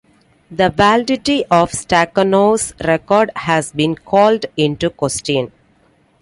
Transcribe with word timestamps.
The 0.49 0.71
validity 0.71 1.45
of 1.51 1.69
Stakhanov's 1.71 2.73
record 2.83 3.29
has 3.35 3.71
been 3.71 3.93
called 3.93 4.47
into 4.57 4.89
question. 4.89 5.51